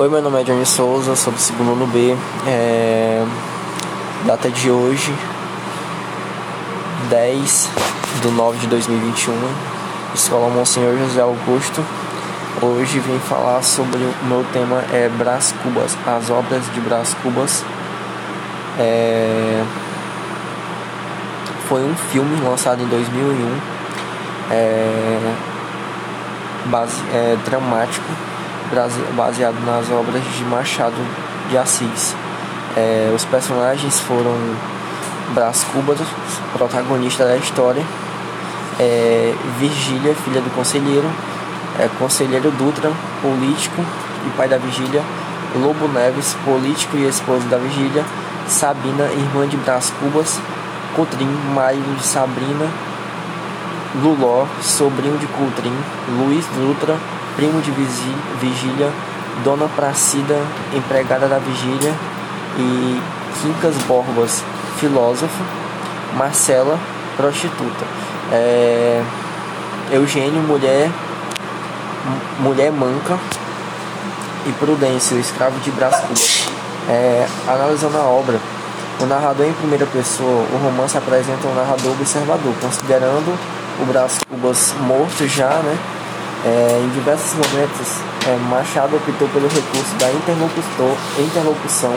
[0.00, 2.16] Oi, meu nome é Johnny Souza, sou do segundo ano B.
[2.46, 3.22] É...
[4.24, 5.14] Data de hoje,
[7.10, 7.68] 10
[8.22, 9.34] de 9 de 2021,
[10.14, 11.84] Escola Monsenhor José Augusto.
[12.62, 17.62] Hoje vim falar sobre o meu tema é Brás Cubas, as obras de Brás Cubas.
[18.78, 19.62] É...
[21.68, 23.60] Foi um filme lançado em 2001,
[24.50, 25.34] é...
[26.70, 27.02] Base...
[27.12, 28.29] é dramático
[29.16, 30.96] baseado nas obras de Machado
[31.48, 32.14] de Assis.
[32.76, 34.36] É, os personagens foram
[35.34, 35.98] Brás Cubas,
[36.52, 37.82] protagonista da história,
[38.78, 41.10] é, Virgília, filha do conselheiro,
[41.78, 43.84] é, conselheiro Dutra, político
[44.26, 45.02] e pai da Virgília,
[45.56, 48.04] Lobo Neves, político e esposo da Virgília,
[48.46, 50.40] Sabina, irmã de Brás Cubas,
[50.94, 52.68] Cotrim, marido de Sabrina,
[54.02, 55.74] Luló, sobrinho de Coutrin,
[56.18, 56.96] Luiz Dutra,
[57.40, 58.92] primo de Vigília,
[59.42, 60.38] Dona Pracida,
[60.74, 61.94] empregada da Vigília,
[62.58, 63.00] e
[63.40, 64.44] Quincas Borbas,
[64.78, 65.42] filósofo,
[66.18, 66.78] Marcela,
[67.16, 67.86] prostituta,
[68.30, 69.02] é,
[69.90, 70.90] Eugênio, mulher,
[72.40, 73.18] mulher manca,
[74.46, 76.46] e Prudêncio, escravo de Cubas.
[76.90, 78.38] É, analisando a obra,
[79.00, 83.34] o narrador em primeira pessoa, o romance apresenta um narrador observador, considerando
[83.80, 85.78] o Brás Cubas morto já, né?
[86.42, 90.10] É, em diversos momentos, é, Machado optou pelo recurso da
[91.22, 91.94] interlocução,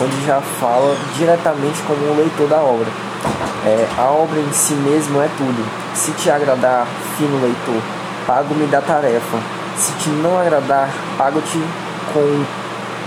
[0.00, 2.88] onde já fala diretamente como um leitor da obra.
[3.64, 5.64] É, a obra em si mesmo é tudo.
[5.94, 7.80] Se te agradar, fino leitor,
[8.26, 9.38] pago-me da tarefa.
[9.76, 11.62] Se te não agradar, pago-te
[12.12, 12.44] com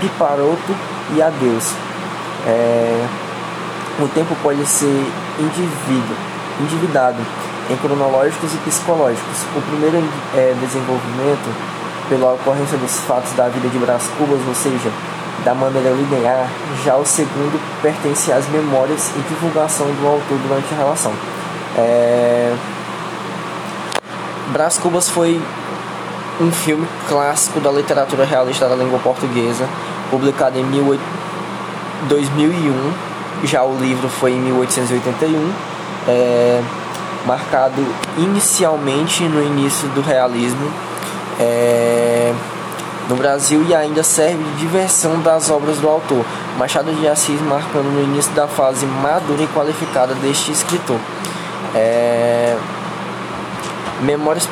[0.00, 0.74] piparoto
[1.14, 1.74] e adeus.
[2.46, 3.06] É,
[3.98, 5.06] o tempo pode ser
[5.38, 6.16] indivíduo,
[6.58, 7.18] endividado
[7.70, 9.42] em cronológicos e psicológicos.
[9.56, 10.02] O primeiro
[10.34, 11.54] é desenvolvimento
[12.08, 14.90] pela ocorrência dos fatos da vida de Brás Cubas, ou seja,
[15.44, 16.50] da maneira linear,
[16.84, 21.12] já o segundo pertence às memórias e divulgação do autor durante a relação.
[21.78, 22.52] É...
[24.48, 25.40] Brás Cubas foi
[26.40, 29.68] um filme clássico da literatura realista da língua portuguesa,
[30.10, 30.64] publicado em
[32.08, 32.92] 2001.
[33.44, 35.52] Já o livro foi em 1881.
[36.08, 36.60] É
[37.26, 37.84] marcado
[38.16, 40.70] inicialmente no início do realismo
[41.38, 42.32] é,
[43.08, 46.24] no Brasil e ainda serve de diversão das obras do autor.
[46.58, 50.98] Machado de Assis marcando no início da fase madura e qualificada deste escritor.
[51.74, 52.56] É,
[54.02, 54.46] Memórias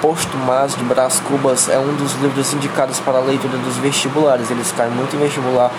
[0.00, 4.50] Póstumas de Brás Cubas é um dos livros indicados para a leitura dos vestibulares.
[4.50, 5.70] Eles caem muito em vestibular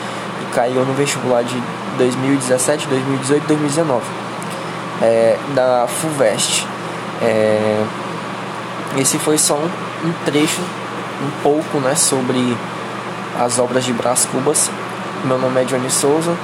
[0.42, 1.62] e caiu no vestibular de
[1.97, 4.22] 2017, 2018 e 2019
[5.03, 6.66] é, da FUVEST.
[7.22, 7.86] É,
[8.97, 9.66] esse foi só um,
[10.08, 12.58] um, trecho, um pouco, né, sobre
[13.40, 14.72] as obras de Brás Cubas.
[15.25, 16.36] Meu nome é Johnny Souza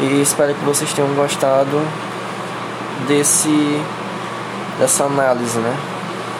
[0.00, 1.80] e espero que vocês tenham gostado
[3.06, 3.80] desse
[4.78, 5.76] dessa análise, né?